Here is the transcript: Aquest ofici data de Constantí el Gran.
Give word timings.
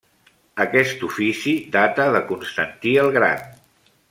Aquest 0.63 1.03
ofici 1.07 1.53
data 1.77 2.09
de 2.17 2.25
Constantí 2.33 2.95
el 3.07 3.15
Gran. 3.19 3.49